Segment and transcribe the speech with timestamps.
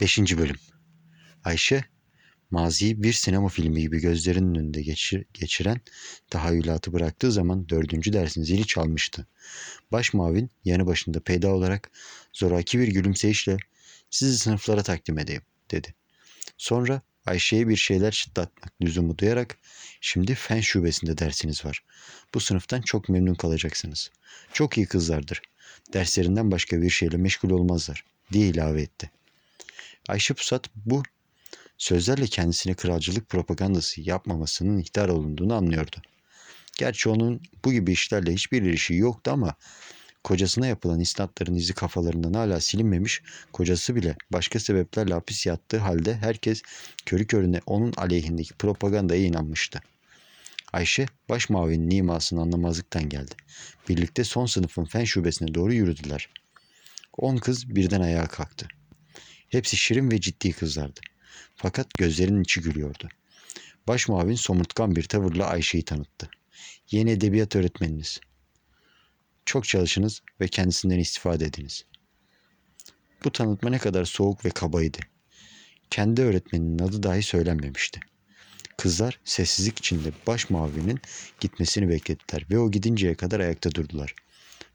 [0.00, 0.18] 5.
[0.18, 0.56] Bölüm
[1.44, 1.84] Ayşe,
[2.50, 5.80] maziyi bir sinema filmi gibi gözlerinin önünde geçir, geçiren
[6.30, 9.26] tahayyülatı bıraktığı zaman dördüncü dersin zili çalmıştı.
[9.92, 11.90] Baş mavin yanı başında peyda olarak
[12.32, 13.56] zoraki bir gülümseyişle
[14.10, 15.94] sizi sınıflara takdim edeyim dedi.
[16.58, 19.58] Sonra Ayşe'ye bir şeyler çıtlatmak lüzumu duyarak
[20.00, 21.84] şimdi fen şubesinde dersiniz var.
[22.34, 24.10] Bu sınıftan çok memnun kalacaksınız.
[24.52, 25.42] Çok iyi kızlardır.
[25.92, 29.10] Derslerinden başka bir şeyle meşgul olmazlar diye ilave etti.
[30.08, 31.02] Ayşe Pusat bu
[31.78, 35.96] sözlerle kendisine kralcılık propagandası yapmamasının ihtar olunduğunu anlıyordu.
[36.78, 39.54] Gerçi onun bu gibi işlerle hiçbir ilişiği yoktu ama
[40.24, 46.62] kocasına yapılan isnatların izi kafalarından hala silinmemiş, kocası bile başka sebeplerle hapis yattığı halde herkes
[47.06, 49.80] körü körüne onun aleyhindeki propagandaya inanmıştı.
[50.72, 53.34] Ayşe baş mavinin imasını anlamazlıktan geldi.
[53.88, 56.28] Birlikte son sınıfın fen şubesine doğru yürüdüler.
[57.18, 58.68] On kız birden ayağa kalktı.
[59.48, 61.00] Hepsi şirin ve ciddi kızlardı.
[61.56, 63.08] Fakat gözlerinin içi gülüyordu.
[63.88, 66.30] Baş somurtkan bir tavırla Ayşe'yi tanıttı.
[66.90, 68.20] Yeni edebiyat öğretmeniniz.
[69.46, 71.84] Çok çalışınız ve kendisinden istifade ediniz.
[73.24, 74.98] Bu tanıtma ne kadar soğuk ve kabaydı.
[75.90, 78.00] Kendi öğretmeninin adı dahi söylenmemişti.
[78.76, 81.00] Kızlar sessizlik içinde baş mavinin
[81.40, 84.14] gitmesini beklediler ve o gidinceye kadar ayakta durdular.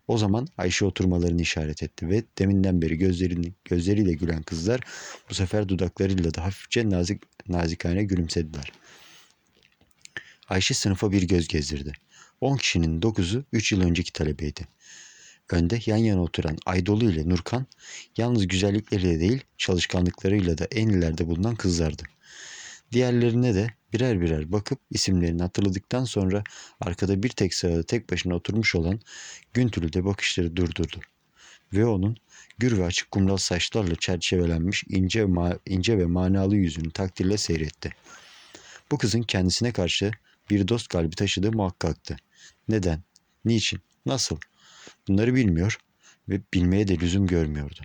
[0.08, 4.82] O zaman Ayşe oturmalarını işaret etti ve deminden beri gözlerini, gözleriyle gülen kızlar
[5.30, 8.72] bu sefer dudaklarıyla da hafifçe nazik, nazikane gülümsediler.
[10.50, 11.94] Ayşe sınıfa bir göz gezdirdi.
[12.42, 14.68] 10 kişinin 9'u 3 yıl önceki talebeydi.
[15.50, 17.66] Önde yan yana oturan Aydolu ile Nurkan
[18.18, 22.04] yalnız güzellikleriyle değil çalışkanlıklarıyla da en ileride bulunan kızlardı.
[22.94, 26.44] Diğerlerine de birer birer bakıp isimlerini hatırladıktan sonra
[26.82, 29.00] arkada bir tek sırada tek başına oturmuş olan
[29.54, 31.00] Güntül'ü de bakışları durdurdu.
[31.74, 32.18] Ve onun
[32.58, 35.28] gür ve açık kumral saçlarla çerçevelenmiş ince,
[35.66, 37.90] ince ve manalı yüzünü takdirle seyretti.
[38.92, 40.12] Bu kızın kendisine karşı
[40.50, 42.18] bir dost kalbi taşıdığı muhakkaktı.
[42.68, 43.04] Neden?
[43.46, 43.80] Niçin?
[44.06, 44.38] Nasıl?
[45.08, 45.78] Bunları bilmiyor
[46.30, 47.80] ve bilmeye de lüzum görmüyordu.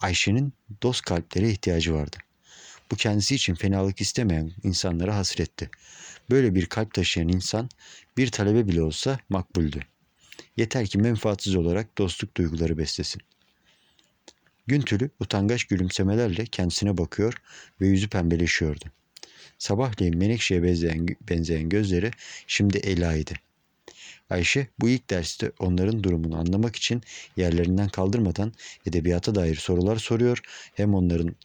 [0.00, 2.16] Ayşe'nin dost kalplere ihtiyacı vardı.
[2.90, 5.70] Bu kendisi için fenalık istemeyen insanlara hasretti.
[6.30, 7.68] Böyle bir kalp taşıyan insan
[8.16, 9.80] bir talebe bile olsa makbuldü.
[10.56, 13.22] Yeter ki menfaatsiz olarak dostluk duyguları beslesin.
[14.66, 17.34] Güntülü utangaç gülümsemelerle kendisine bakıyor
[17.80, 18.84] ve yüzü pembeleşiyordu.
[19.58, 22.10] Sabahleyin menekşeye benzeyen, benzeyen gözleri
[22.46, 23.32] şimdi Ela'ydı.
[24.30, 27.02] Ayşe bu ilk derste onların durumunu anlamak için
[27.36, 28.52] yerlerinden kaldırmadan
[28.86, 30.40] edebiyata dair sorular soruyor,
[30.74, 31.36] hem onların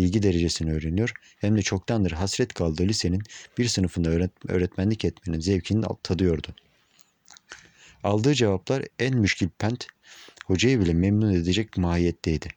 [0.00, 3.22] bilgi derecesini öğreniyor hem de çoktandır hasret kaldığı lisenin
[3.58, 6.48] bir sınıfında öğret- öğretmenlik etmenin zevkini tadıyordu.
[8.02, 9.86] Aldığı cevaplar en müşkil pent,
[10.44, 12.48] hocayı bile memnun edecek mahiyetteydi.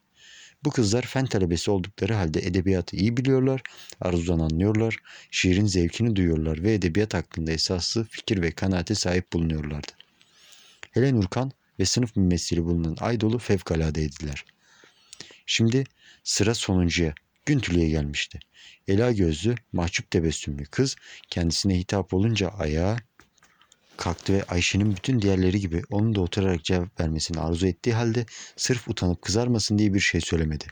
[0.63, 3.61] Bu kızlar fen talebesi oldukları halde edebiyatı iyi biliyorlar,
[4.01, 4.97] arzudan anlıyorlar,
[5.31, 9.91] şiirin zevkini duyuyorlar ve edebiyat hakkında esaslı fikir ve kanaate sahip bulunuyorlardı.
[10.91, 14.45] Hele Nurkan ve sınıf mümessili bulunan Aydolu fevkaladeydiler.
[15.45, 15.83] Şimdi
[16.23, 17.13] sıra sonuncuya,
[17.45, 18.39] Güntülü'ye gelmişti.
[18.87, 20.95] Ela gözlü, mahcup tebessümlü kız
[21.29, 22.97] kendisine hitap olunca ayağa
[23.97, 28.87] kalktı ve Ayşe'nin bütün diğerleri gibi onun da oturarak cevap vermesini arzu ettiği halde sırf
[28.87, 30.65] utanıp kızarmasın diye bir şey söylemedi.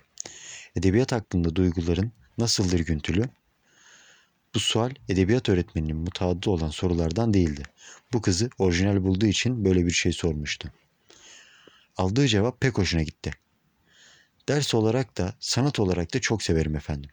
[0.76, 3.30] Edebiyat hakkında duyguların nasıldır Güntülü?
[4.56, 7.64] Bu sual edebiyat öğretmeninin mutaaddı olan sorulardan değildi.
[8.14, 10.72] Bu kızı orijinal bulduğu için böyle bir şey sormuştu.
[11.98, 13.32] Aldığı cevap pek hoşuna gitti.
[14.50, 17.10] Ders olarak da sanat olarak da çok severim efendim.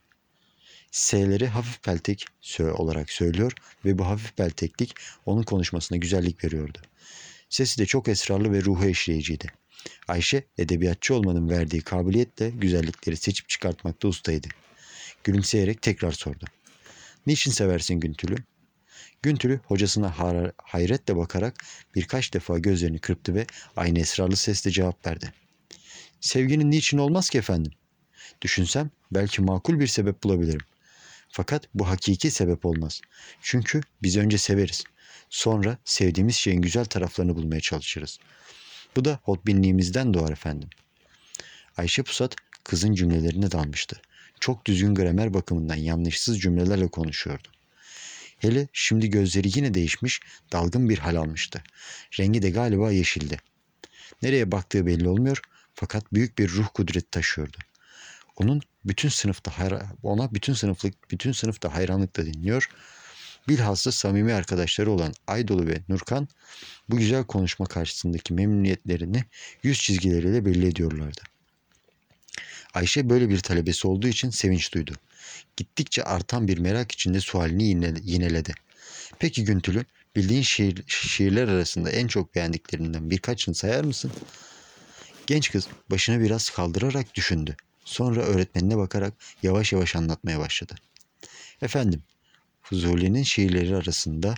[0.91, 2.27] S'leri hafif peltek
[2.61, 3.53] olarak söylüyor
[3.85, 4.95] ve bu hafif pelteklik
[5.27, 6.79] onun konuşmasına güzellik veriyordu.
[7.49, 9.47] Sesi de çok esrarlı ve ruhu eşleyiciydi.
[10.09, 14.49] Ayşe edebiyatçı olmanın verdiği kabiliyetle güzellikleri seçip çıkartmakta ustaydı.
[15.25, 16.45] Gülümseyerek tekrar sordu.
[17.27, 18.37] Niçin seversin Güntül'ü?
[19.23, 20.15] Güntül'ü hocasına
[20.57, 21.65] hayretle bakarak
[21.95, 23.47] birkaç defa gözlerini kırptı ve
[23.77, 25.33] aynı esrarlı sesle cevap verdi.
[26.21, 27.73] Sevginin niçin olmaz ki efendim?
[28.43, 30.67] Düşünsem belki makul bir sebep bulabilirim.
[31.29, 33.01] Fakat bu hakiki sebep olmaz.
[33.43, 34.85] Çünkü biz önce severiz.
[35.31, 38.19] Sonra sevdiğimiz şeyin güzel taraflarını bulmaya çalışırız.
[38.97, 40.69] Bu da hotbinliğimizden doğar efendim.
[41.77, 44.01] Ayşe Pusat kızın cümlelerine dalmıştı.
[44.41, 47.49] Çok düzgün gramer bakımından yanlışsız cümlelerle konuşuyordu.
[48.39, 50.21] Hele şimdi gözleri yine değişmiş,
[50.53, 51.63] dalgın bir hal almıştı.
[52.19, 53.39] Rengi de galiba yeşildi.
[54.23, 55.43] Nereye baktığı belli olmuyor
[55.81, 57.57] fakat büyük bir ruh kudreti taşıyordu.
[58.37, 59.53] Onun bütün sınıfta
[60.03, 62.71] ona bütün sınıflık bütün sınıfta hayranlıkla dinliyor.
[63.49, 66.29] Bilhassa samimi arkadaşları olan Aydolu ve Nurkan
[66.89, 69.25] bu güzel konuşma karşısındaki memnuniyetlerini
[69.63, 71.21] yüz çizgileriyle belli ediyorlardı.
[72.75, 74.93] Ayşe böyle bir talebesi olduğu için sevinç duydu.
[75.57, 78.55] Gittikçe artan bir merak içinde sualini yine, yineledi.
[79.19, 79.85] Peki Güntülü,
[80.17, 84.13] bildiğin şiir, şiirler arasında en çok beğendiklerinden birkaçını sayar mısın?
[85.29, 87.57] Genç kız başını biraz kaldırarak düşündü.
[87.85, 90.75] Sonra öğretmenine bakarak yavaş yavaş anlatmaya başladı.
[91.63, 92.03] Efendim,
[92.63, 94.35] Fuzuli'nin şiirleri arasında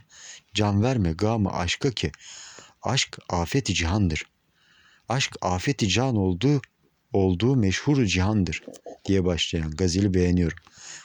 [0.55, 2.13] can verme gama aşka ki
[2.83, 4.25] aşk afeti cihandır.
[5.09, 6.61] Aşk afeti can olduğu
[7.13, 8.63] olduğu meşhur cihandır
[9.05, 10.59] diye başlayan gazeli beğeniyorum.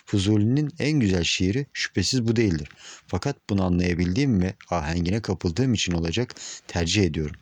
[0.06, 2.70] Fuzuli'nin en güzel şiiri şüphesiz bu değildir.
[3.08, 6.36] Fakat bunu anlayabildiğim ve ahengine kapıldığım için olacak
[6.68, 7.36] tercih ediyorum.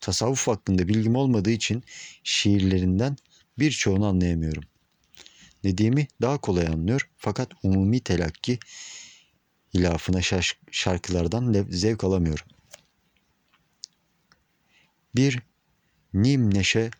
[0.00, 1.84] Tasavvuf hakkında bilgim olmadığı için
[2.24, 3.16] şiirlerinden
[3.58, 4.64] birçoğunu anlayamıyorum.
[5.64, 8.58] Dediğimi daha kolay anlıyor fakat umumi telakki
[9.74, 10.20] hilafına
[10.70, 12.46] şarkılardan zevk alamıyorum.
[15.16, 15.42] Bir
[16.14, 16.90] nim neşe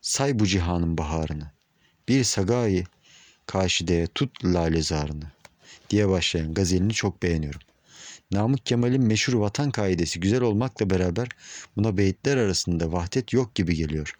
[0.00, 1.50] say bu cihanın baharını.
[2.08, 2.84] Bir sagayı
[3.46, 5.32] kaşideye tut lale zarını
[5.90, 7.60] diye başlayan gazelini çok beğeniyorum.
[8.32, 11.28] Namık Kemal'in meşhur vatan kaidesi güzel olmakla beraber
[11.76, 14.14] buna beyitler arasında vahdet yok gibi geliyor.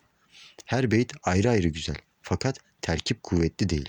[0.64, 3.88] Her beyit ayrı ayrı güzel fakat terkip kuvvetli değil.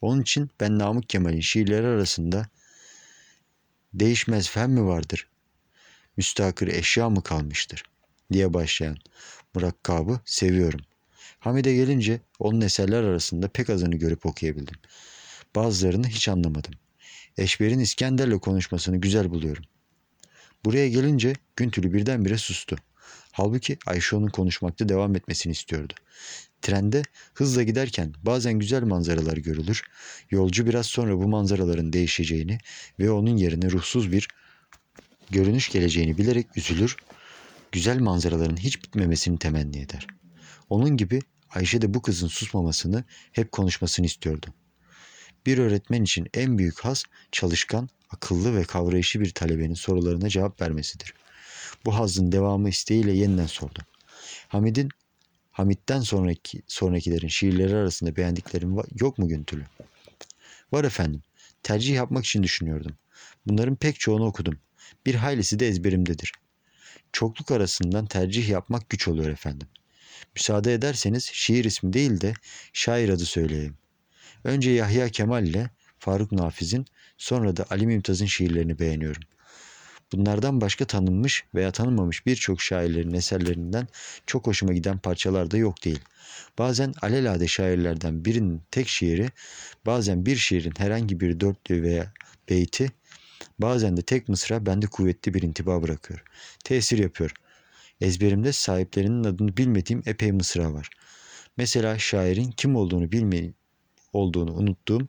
[0.00, 2.48] Onun için ben Namık Kemal'in şiirleri arasında
[3.94, 5.28] değişmez fen mi vardır?
[6.16, 7.82] Müstakir eşya mı kalmıştır?
[8.32, 8.96] diye başlayan
[9.54, 10.80] murakkabı seviyorum.
[11.38, 14.76] Hamide gelince onun eserler arasında pek azını görüp okuyabildim.
[15.56, 16.74] Bazılarını hiç anlamadım.
[17.38, 19.64] Eşber'in İskender'le konuşmasını güzel buluyorum.
[20.64, 22.76] Buraya gelince Güntülü birdenbire sustu.
[23.32, 25.94] Halbuki Ayşe onun konuşmakta devam etmesini istiyordu.
[26.62, 27.02] Trende
[27.34, 29.82] hızla giderken bazen güzel manzaralar görülür.
[30.30, 32.58] Yolcu biraz sonra bu manzaraların değişeceğini
[32.98, 34.28] ve onun yerine ruhsuz bir
[35.30, 36.96] görünüş geleceğini bilerek üzülür.
[37.72, 40.06] Güzel manzaraların hiç bitmemesini temenni eder.
[40.70, 44.46] Onun gibi Ayşe de bu kızın susmamasını, hep konuşmasını istiyordu.
[45.46, 51.14] Bir öğretmen için en büyük haz çalışkan, akıllı ve kavrayışı bir talebenin sorularına cevap vermesidir.
[51.84, 53.78] Bu hazın devamı isteğiyle yeniden sordu.
[54.48, 54.88] Hamid'in
[55.50, 59.64] Hamit'ten sonraki sonrakilerin şiirleri arasında beğendiklerim yok mu Güntülü?
[60.72, 61.22] Var efendim.
[61.62, 62.92] Tercih yapmak için düşünüyordum.
[63.46, 64.58] Bunların pek çoğunu okudum.
[65.06, 66.32] Bir haylisi de ezberimdedir.
[67.12, 69.68] Çokluk arasından tercih yapmak güç oluyor efendim.
[70.34, 72.34] Müsaade ederseniz şiir ismi değil de
[72.72, 73.76] şair adı söyleyeyim.
[74.46, 76.86] Önce Yahya Kemal ile Faruk Nafiz'in
[77.18, 79.22] sonra da Ali Mümtaz'ın şiirlerini beğeniyorum.
[80.12, 83.88] Bunlardan başka tanınmış veya tanınmamış birçok şairlerin eserlerinden
[84.26, 86.00] çok hoşuma giden parçalar da yok değil.
[86.58, 89.30] Bazen alelade şairlerden birinin tek şiiri,
[89.86, 92.12] bazen bir şiirin herhangi bir dörtlüğü veya
[92.48, 92.92] beyti,
[93.58, 96.22] bazen de tek mısra bende kuvvetli bir intiba bırakıyor.
[96.64, 97.34] Tesir yapıyor.
[98.00, 100.90] Ezberimde sahiplerinin adını bilmediğim epey mısra var.
[101.56, 103.65] Mesela şairin kim olduğunu bilmeyip
[104.16, 105.08] olduğunu unuttuğum,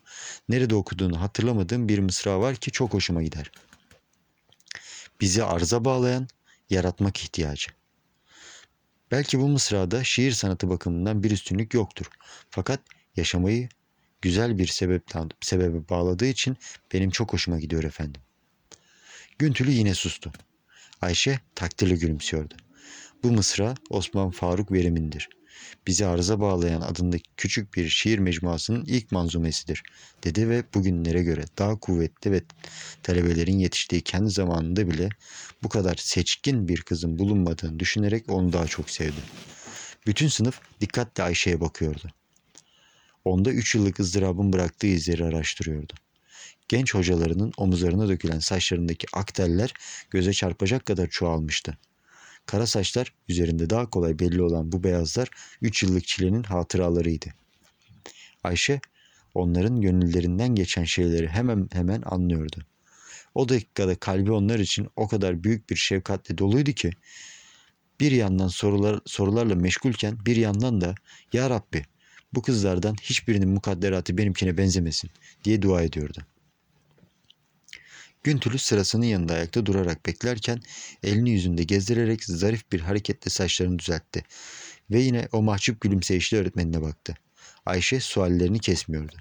[0.50, 3.52] nerede okuduğunu hatırlamadığım bir mısra var ki çok hoşuma gider.
[5.22, 6.28] Bizi arza bağlayan
[6.70, 7.72] yaratmak ihtiyacı.
[9.12, 12.06] Belki bu mısrada şiir sanatı bakımından bir üstünlük yoktur.
[12.50, 12.80] Fakat
[13.16, 13.70] yaşamayı
[14.22, 16.58] güzel bir sebepten, sebebe bağladığı için
[16.94, 18.22] benim çok hoşuma gidiyor efendim.
[19.40, 20.32] Güntülü yine sustu.
[21.02, 22.56] Ayşe takdirle gülümsüyordu.
[23.24, 25.30] Bu mısra Osman Faruk Verim'indir.
[25.88, 29.84] Bizi arıza bağlayan adındaki küçük bir şiir mecmuasının ilk manzumesidir,
[30.24, 32.42] dedi ve bugünlere göre daha kuvvetli ve
[33.04, 35.10] talebelerin yetiştiği kendi zamanında bile
[35.64, 39.22] bu kadar seçkin bir kızın bulunmadığını düşünerek onu daha çok sevdi.
[40.08, 42.08] Bütün sınıf dikkatle Ayşe'ye bakıyordu.
[43.26, 45.94] Onda üç yıllık ızdırabın bıraktığı izleri araştırıyordu.
[46.68, 49.74] Genç hocalarının omuzlarına dökülen saçlarındaki ak teller
[50.10, 51.78] göze çarpacak kadar çoğalmıştı.
[52.48, 55.30] Kara saçlar üzerinde daha kolay belli olan bu beyazlar
[55.62, 57.26] üç yıllık çilenin hatıralarıydı.
[58.44, 58.80] Ayşe
[59.34, 62.66] onların gönüllerinden geçen şeyleri hemen hemen anlıyordu.
[63.36, 66.92] O dakikada kalbi onlar için o kadar büyük bir şefkatle doluydu ki
[68.00, 70.96] bir yandan sorular, sorularla meşgulken bir yandan da
[71.34, 71.86] Ya Rabbi
[72.34, 75.10] bu kızlardan hiçbirinin mukadderatı benimkine benzemesin
[75.44, 76.26] diye dua ediyordu.
[78.28, 80.62] Güntülü sırasının yanında ayakta durarak beklerken
[81.04, 84.24] elini yüzünde gezdirerek zarif bir hareketle saçlarını düzeltti.
[84.92, 87.16] Ve yine o mahcup gülümseyişli öğretmenine baktı.
[87.66, 89.16] Ayşe suallerini kesmiyordu.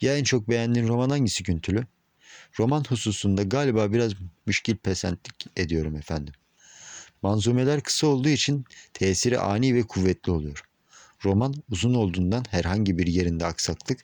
[0.00, 1.86] Ya en çok beğendiğin roman hangisi Güntülü?
[2.58, 4.12] Roman hususunda galiba biraz
[4.46, 6.34] müşkil pesentlik ediyorum efendim.
[7.22, 8.64] Manzumeler kısa olduğu için
[8.94, 10.64] tesiri ani ve kuvvetli oluyor.
[11.24, 13.98] Roman uzun olduğundan herhangi bir yerinde aksaklık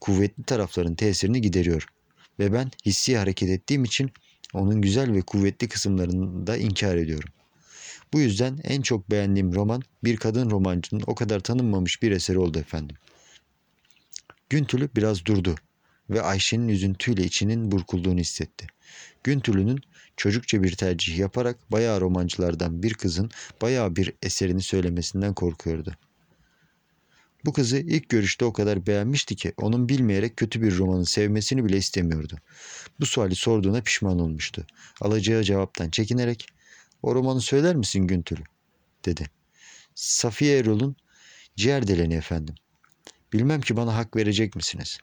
[0.00, 1.93] kuvvetli tarafların tesirini gideriyor
[2.38, 4.10] ve ben hissi hareket ettiğim için
[4.52, 7.30] onun güzel ve kuvvetli kısımlarını da inkar ediyorum.
[8.12, 12.58] Bu yüzden en çok beğendiğim roman bir kadın romancının o kadar tanınmamış bir eseri oldu
[12.58, 12.96] efendim.
[14.50, 15.54] Güntülü biraz durdu
[16.10, 18.66] ve Ayşe'nin üzüntüyle içinin burkulduğunu hissetti.
[19.24, 19.80] Güntülü'nün
[20.16, 23.30] çocukça bir tercih yaparak bayağı romancılardan bir kızın
[23.62, 25.94] bayağı bir eserini söylemesinden korkuyordu.
[27.44, 31.76] Bu kızı ilk görüşte o kadar beğenmişti ki onun bilmeyerek kötü bir romanı sevmesini bile
[31.76, 32.38] istemiyordu.
[33.00, 34.66] Bu suali sorduğuna pişman olmuştu.
[35.00, 36.46] Alacağı cevaptan çekinerek
[37.02, 38.42] o romanı söyler misin Güntülü?
[39.04, 39.26] dedi.
[39.94, 40.96] Safiye Erol'un
[41.56, 42.54] ciğer deleni efendim.
[43.32, 44.98] Bilmem ki bana hak verecek misiniz?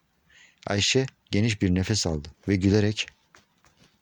[0.68, 3.08] Ayşe geniş bir nefes aldı ve gülerek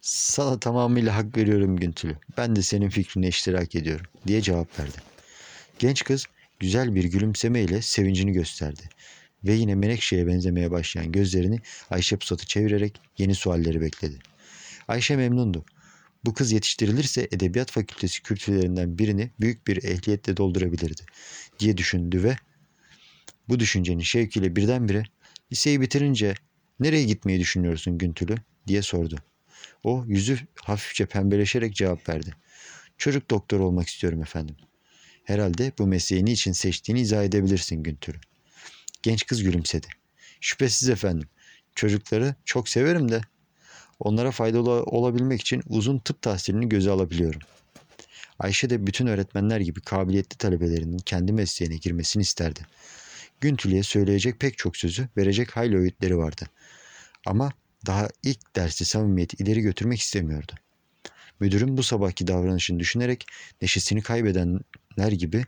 [0.01, 2.15] sana tamamıyla hak veriyorum Güntülü.
[2.38, 4.98] Ben de senin fikrine iştirak ediyorum diye cevap verdi.
[5.79, 6.25] Genç kız
[6.59, 8.81] güzel bir gülümsemeyle sevincini gösterdi.
[9.43, 14.19] Ve yine Menekşe'ye benzemeye başlayan gözlerini Ayşe Pusat'ı çevirerek yeni sualleri bekledi.
[14.87, 15.65] Ayşe memnundu.
[16.25, 21.01] Bu kız yetiştirilirse Edebiyat Fakültesi kürsülerinden birini büyük bir ehliyetle doldurabilirdi
[21.59, 22.35] diye düşündü ve
[23.49, 25.03] bu düşüncenin şevkiyle birdenbire
[25.51, 26.33] liseyi bitirince
[26.79, 28.35] nereye gitmeyi düşünüyorsun Güntülü
[28.67, 29.15] diye sordu.
[29.83, 32.33] O yüzü hafifçe pembeleşerek cevap verdi.
[32.97, 34.55] Çocuk doktor olmak istiyorum efendim.
[35.29, 38.17] Herhalde bu mesleği niçin seçtiğini izah edebilirsin Güntülü.
[39.03, 39.88] Genç kız gülümsedi.
[40.41, 41.29] Şüphesiz efendim.
[41.75, 43.21] Çocukları çok severim de
[44.00, 47.41] onlara faydalı olabilmek için uzun tıp tahsilini göze alabiliyorum.
[48.39, 52.59] Ayşe de bütün öğretmenler gibi kabiliyetli talebelerinin kendi mesleğine girmesini isterdi.
[53.41, 56.45] Güntülü'ye söyleyecek pek çok sözü, verecek hayli öğütleri vardı.
[57.25, 57.51] Ama
[57.86, 60.53] daha ilk dersi samimiyeti ileri götürmek istemiyordu.
[61.39, 63.25] Müdürün bu sabahki davranışını düşünerek
[63.62, 64.01] neşesini
[65.00, 65.46] kaybedenler gibi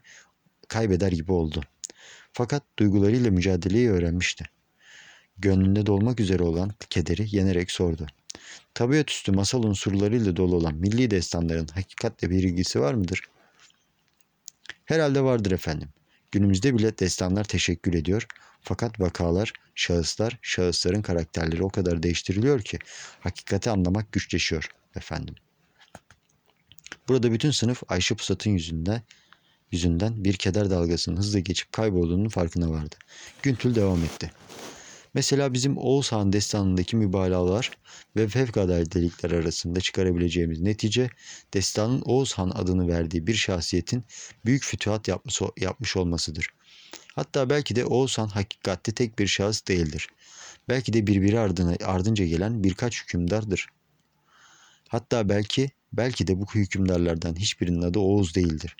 [0.67, 1.61] kaybeder gibi oldu.
[2.33, 4.45] Fakat duygularıyla mücadeleyi öğrenmişti.
[5.37, 8.07] Gönlünde dolmak üzere olan kederi yenerek sordu.
[8.73, 13.21] Tabiat üstü masal unsurlarıyla dolu olan milli destanların hakikatle bir ilgisi var mıdır?
[14.85, 15.89] Herhalde vardır efendim.
[16.31, 18.27] Günümüzde bile destanlar teşekkür ediyor.
[18.61, 22.79] Fakat vakalar, şahıslar, şahısların karakterleri o kadar değiştiriliyor ki
[23.19, 25.35] hakikati anlamak güçleşiyor efendim.
[27.07, 29.01] Burada bütün sınıf Ayşe Pusat'ın yüzünde
[29.71, 32.95] yüzünden bir keder dalgasının hızla geçip kaybolduğunun farkına vardı.
[33.41, 34.31] Güntül devam etti.
[35.13, 37.71] Mesela bizim Oğuz Han destanındaki mübalağalar
[38.15, 41.09] ve fevkaladelikler arasında çıkarabileceğimiz netice
[41.53, 44.03] destanın Oğuz Han adını verdiği bir şahsiyetin
[44.45, 46.47] büyük fütühat yapmış, yapmış olmasıdır.
[47.15, 50.07] Hatta belki de Oğuz Han hakikatte tek bir şahıs değildir.
[50.69, 53.67] Belki de birbiri ardına, ardınca gelen birkaç hükümdardır.
[54.87, 58.75] Hatta belki belki de bu hükümdarlardan hiçbirinin adı Oğuz değildir.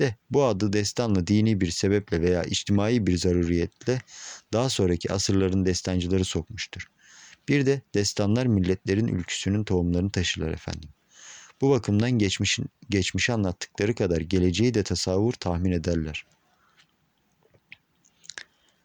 [0.00, 3.98] De bu adı destanla dini bir sebeple veya içtimai bir zaruriyetle
[4.52, 6.86] daha sonraki asırların destancıları sokmuştur.
[7.48, 10.90] Bir de destanlar milletlerin ülküsünün tohumlarını taşırlar efendim.
[11.60, 16.26] Bu bakımdan geçmişin, geçmişi anlattıkları kadar geleceği de tasavvur tahmin ederler.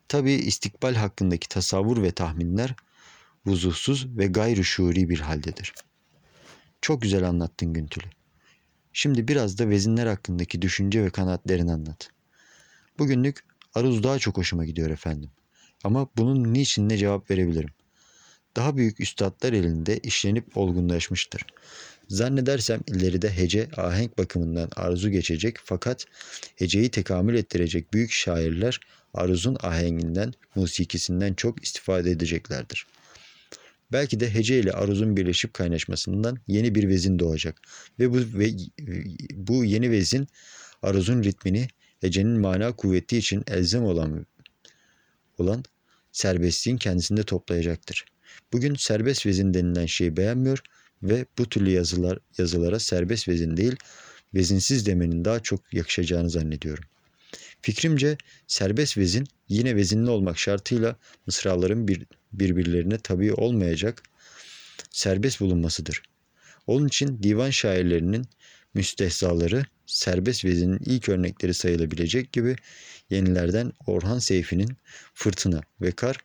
[0.07, 2.75] Tabi istikbal hakkındaki tasavvur ve tahminler
[3.45, 5.73] vuzuhsuz ve gayri şuuri bir haldedir.
[6.81, 8.05] Çok güzel anlattın Güntülü.
[8.99, 12.09] Şimdi biraz da vezinler hakkındaki düşünce ve kanaatlerini anlat.
[12.99, 13.43] Bugünlük
[13.75, 15.29] aruz daha çok hoşuma gidiyor efendim.
[15.83, 17.69] Ama bunun niçin ne cevap verebilirim?
[18.55, 21.45] Daha büyük üstadlar elinde işlenip olgunlaşmıştır.
[22.07, 26.05] Zannedersem ileride hece ahenk bakımından arzu geçecek fakat
[26.55, 28.79] heceyi tekamül ettirecek büyük şairler
[29.13, 32.87] aruzun ahenginden, musikisinden çok istifade edeceklerdir.
[33.91, 37.61] Belki de hece ile aruzun birleşip kaynaşmasından yeni bir vezin doğacak
[37.99, 38.51] ve bu ve
[39.33, 40.27] bu yeni vezin
[40.81, 41.67] aruzun ritmini
[42.01, 44.25] hecenin mana kuvveti için elzem olan
[45.37, 45.63] olan
[46.11, 48.05] serbestliğin kendisinde toplayacaktır.
[48.53, 50.59] Bugün serbest vezin denilen şeyi beğenmiyor
[51.03, 53.75] ve bu türlü yazılar yazılara serbest vezin değil,
[54.33, 56.83] vezinsiz demenin daha çok yakışacağını zannediyorum.
[57.61, 60.95] Fikrimce serbest vezin yine vezinli olmak şartıyla
[61.25, 64.03] mısraların bir, birbirlerine tabi olmayacak
[64.89, 66.01] serbest bulunmasıdır.
[66.67, 68.25] Onun için divan şairlerinin
[68.73, 72.55] müstehzaları serbest vezinin ilk örnekleri sayılabilecek gibi
[73.09, 74.77] yenilerden Orhan Seyfi'nin
[75.13, 76.17] Fırtına ve Kar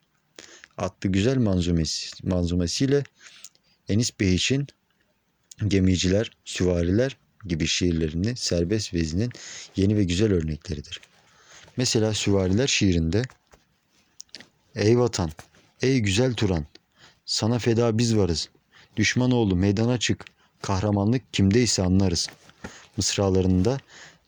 [0.79, 3.05] adlı güzel manzumesi, manzumesiyle
[3.89, 4.67] Enis Behiç'in
[5.69, 9.31] Gemiciler, Süvariler gibi şiirlerini serbest vezinin
[9.77, 11.01] yeni ve güzel örnekleridir.
[11.77, 13.23] Mesela Süvariler şiirinde
[14.75, 15.31] Ey vatan,
[15.83, 16.67] ey güzel Turan,
[17.25, 18.49] sana feda biz varız.
[18.97, 20.25] Düşmanoğlu meydana çık,
[20.63, 22.29] kahramanlık kimdeyse anlarız.
[22.97, 23.79] Mısralarında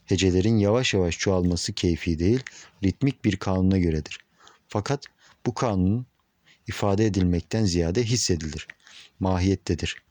[0.04, 2.40] hecelerin yavaş yavaş çoğalması keyfi değil,
[2.84, 4.18] ritmik bir kanuna göredir.
[4.68, 5.04] Fakat
[5.46, 6.06] bu kanun
[6.66, 8.66] ifade edilmekten ziyade hissedilir,
[9.20, 10.02] mahiyettedir.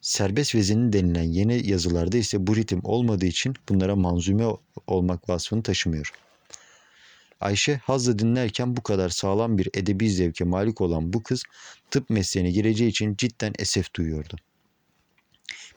[0.00, 4.44] Serbest vezinin denilen yeni yazılarda ise bu ritim olmadığı için bunlara manzume
[4.86, 6.12] olmak vasfını taşımıyor.
[7.40, 11.42] Ayşe hazla dinlerken bu kadar sağlam bir edebi zevke malik olan bu kız
[11.90, 14.36] tıp mesleğine gireceği için cidden esef duyuyordu.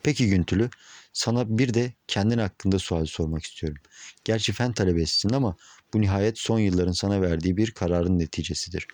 [0.04, 0.70] Peki Güntülü,
[1.14, 3.82] sana bir de kendin hakkında sual sormak istiyorum.
[4.24, 5.56] Gerçi fen talebesisin ama
[5.94, 8.88] bu nihayet son yılların sana verdiği bir kararın neticesidir.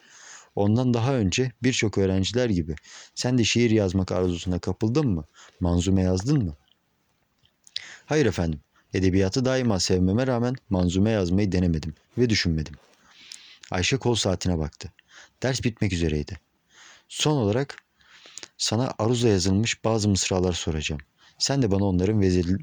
[0.56, 2.76] Ondan daha önce birçok öğrenciler gibi
[3.16, 5.26] sen de şiir yazmak arzusuna kapıldın mı?
[5.60, 6.56] Manzume yazdın mı?
[8.06, 8.60] Hayır efendim.
[8.94, 12.76] Edebiyatı daima sevmeme rağmen manzume yazmayı denemedim ve düşünmedim.
[13.72, 14.92] Ayşe kol saatine baktı.
[15.44, 16.40] Ders bitmek üzereydi.
[17.08, 17.76] Son olarak
[18.58, 21.02] sana aruza yazılmış bazı mısralar soracağım.
[21.38, 22.22] Sen de bana onların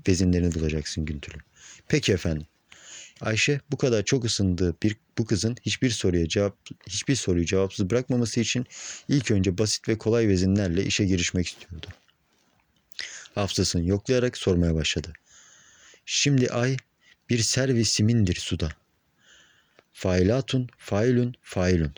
[0.08, 1.38] vezinlerini bulacaksın Güntülü.
[1.88, 2.46] Peki efendim.
[3.20, 6.56] Ayşe bu kadar çok ısındığı bir bu kızın hiçbir soruya cevap
[6.86, 8.66] hiçbir soruyu cevapsız bırakmaması için
[9.08, 11.86] ilk önce basit ve kolay vezinlerle işe girişmek istiyordu.
[13.34, 15.12] Hafızasını yoklayarak sormaya başladı.
[16.08, 16.76] Şimdi ay
[17.30, 18.68] bir servi simindir suda.
[19.92, 21.94] Failatun, failun, failun.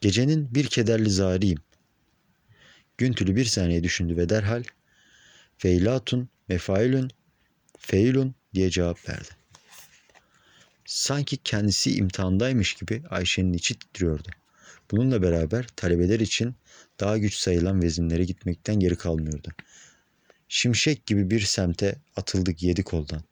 [0.00, 1.58] Gecenin bir kederli zariyim.
[2.98, 4.64] Güntülü bir saniye düşündü ve derhal
[5.58, 7.10] feilatun, mefailun,
[7.78, 9.28] feilun diye cevap verdi.
[10.84, 14.28] Sanki kendisi imtihandaymış gibi Ayşe'nin içi titriyordu.
[14.90, 16.54] Bununla beraber talebeler için
[17.00, 19.48] daha güç sayılan vezinlere gitmekten geri kalmıyordu.
[20.54, 23.22] Şimşek gibi bir semte atıldık yedi koldan.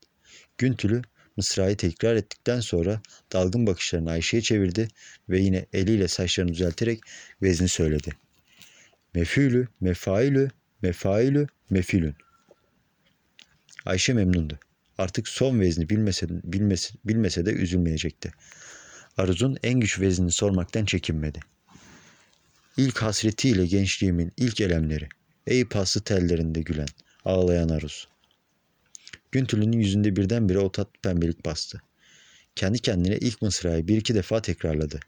[0.59, 1.03] Güntülü
[1.37, 3.01] mısrayı tekrar ettikten sonra
[3.33, 4.89] dalgın bakışlarını Ayşe'ye çevirdi
[5.29, 7.01] ve yine eliyle saçlarını düzelterek
[7.43, 8.17] vezni söyledi.
[9.15, 10.51] Mefülü, mefailü,
[10.83, 12.15] mefailü, mefilün.
[13.87, 14.59] Ayşe memnundu.
[14.99, 18.33] Artık son vezni bilmese, bilmese, bilmese de üzülmeyecekti.
[19.17, 21.41] Aruz'un en güç veznini sormaktan çekinmedi.
[22.77, 25.09] İlk hasretiyle gençliğimin ilk elemleri.
[25.47, 26.89] Ey paslı tellerinde gülen,
[27.25, 28.09] ağlayan Aruz.
[29.33, 31.83] Güntül'ün yüzünde birdenbire o tatlı pembelik bastı.
[32.57, 35.01] Kendi kendine ilk mısrayı bir iki defa tekrarladı.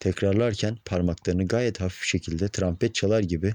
[0.00, 3.54] Tekrarlarken parmaklarını gayet hafif şekilde trompet çalar gibi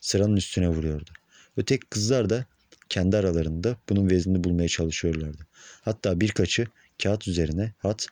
[0.00, 1.10] sıranın üstüne vuruyordu.
[1.56, 2.44] Öteki kızlar da
[2.88, 5.46] kendi aralarında bunun veznini bulmaya çalışıyorlardı.
[5.82, 6.66] Hatta birkaçı
[7.02, 8.06] kağıt üzerine hat,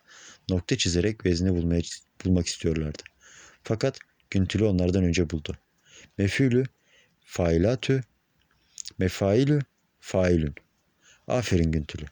[0.49, 1.81] nokta çizerek vezni bulmaya,
[2.25, 3.03] bulmak istiyorlardı.
[3.63, 3.99] Fakat
[4.31, 5.57] Güntülü onlardan önce buldu.
[6.17, 6.63] Mefülü,
[7.25, 8.03] failatü,
[8.99, 9.59] mefailü,
[9.99, 10.55] failün.
[11.27, 12.05] Aferin Güntülü.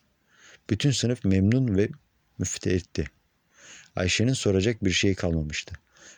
[0.70, 1.90] Bütün sınıf memnun ve
[2.38, 3.08] müftehitti.
[3.96, 5.76] Ayşe'nin soracak bir şey kalmamıştı.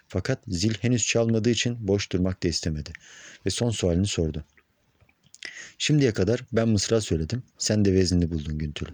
[0.08, 2.94] Fakat zil henüz çalmadığı için boş durmak da istemedi
[3.46, 4.46] ve son sualini sordu.
[5.78, 8.88] Şimdiye kadar ben mısra söyledim, sen de veznini buldun Güntül.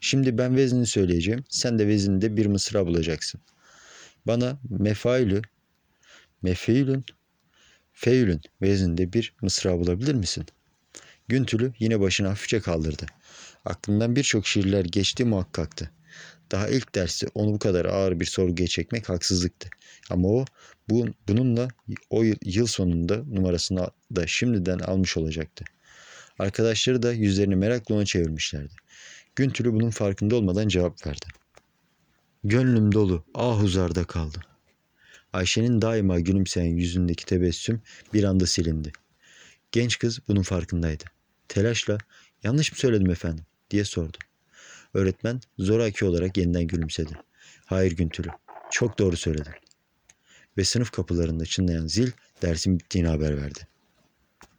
[0.00, 3.40] Şimdi ben veznini söyleyeceğim, sen de vezninde bir mısra bulacaksın.
[4.26, 5.42] Bana mefailü,
[6.42, 7.04] mefeilün,
[7.92, 10.46] feilün vezninde bir mısra bulabilir misin?
[11.28, 13.06] Güntülü yine başını hafifçe kaldırdı.
[13.64, 15.90] Aklından birçok şiirler geçti muhakkaktı.
[16.52, 19.68] Daha ilk derste onu bu kadar ağır bir sorguya çekmek haksızlıktı.
[20.10, 20.44] Ama o
[20.88, 21.68] bu, bununla
[22.10, 25.64] o yıl, sonunda numarasını da şimdiden almış olacaktı.
[26.38, 28.74] Arkadaşları da yüzlerini merakla ona çevirmişlerdi.
[29.36, 31.26] Güntülü bunun farkında olmadan cevap verdi.
[32.44, 34.40] Gönlüm dolu, ah uzarda kaldı.
[35.32, 37.82] Ayşe'nin daima gülümseyen yüzündeki tebessüm
[38.14, 38.92] bir anda silindi.
[39.74, 41.04] Genç kız bunun farkındaydı.
[41.48, 41.98] Telaşla,
[42.42, 44.16] yanlış mı söyledim efendim diye sordu.
[44.94, 47.12] Öğretmen zoraki olarak yeniden gülümsedi.
[47.64, 48.28] Hayır Güntülü,
[48.70, 49.52] çok doğru söyledin.
[50.58, 52.10] Ve sınıf kapılarında çınlayan zil
[52.42, 53.60] dersin bittiğini haber verdi.